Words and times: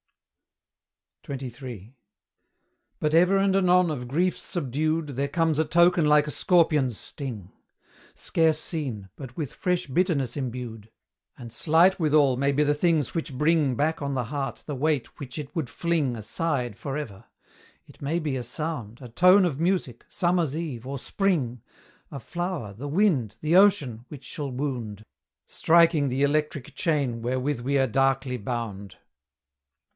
XXIII. 1.31 1.95
But 2.99 3.13
ever 3.13 3.37
and 3.37 3.55
anon 3.55 3.91
of 3.91 4.07
griefs 4.07 4.41
subdued 4.41 5.09
There 5.09 5.27
comes 5.27 5.59
a 5.59 5.63
token 5.65 6.05
like 6.05 6.25
a 6.25 6.31
scorpion's 6.31 6.97
sting, 6.97 7.51
Scarce 8.15 8.57
seen, 8.57 9.09
but 9.15 9.37
with 9.37 9.53
fresh 9.53 9.85
bitterness 9.85 10.35
imbued; 10.35 10.89
And 11.37 11.53
slight 11.53 11.99
withal 11.99 12.35
may 12.35 12.51
be 12.51 12.63
the 12.63 12.73
things 12.73 13.13
which 13.13 13.37
bring 13.37 13.75
Back 13.75 14.01
on 14.01 14.15
the 14.15 14.25
heart 14.25 14.63
the 14.65 14.75
weight 14.75 15.19
which 15.19 15.37
it 15.37 15.55
would 15.55 15.69
fling 15.69 16.15
Aside 16.17 16.75
for 16.75 16.97
ever: 16.97 17.25
it 17.85 18.01
may 18.01 18.17
be 18.17 18.35
a 18.35 18.41
sound 18.43 18.97
A 19.03 19.07
tone 19.07 19.45
of 19.45 19.59
music 19.59 20.03
summer's 20.09 20.55
eve 20.55 20.87
or 20.87 20.97
spring 20.97 21.61
A 22.09 22.19
flower 22.19 22.73
the 22.73 22.87
wind 22.89 23.35
the 23.41 23.55
ocean 23.55 24.05
which 24.07 24.25
shall 24.25 24.49
wound, 24.49 25.05
Striking 25.45 26.09
the 26.09 26.23
electric 26.23 26.73
chain 26.73 27.21
wherewith 27.21 27.59
we 27.59 27.77
are 27.77 27.85
darkly 27.87 28.37
bound. 28.37 28.97